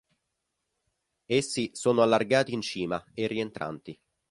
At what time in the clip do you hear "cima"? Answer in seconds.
2.61-3.05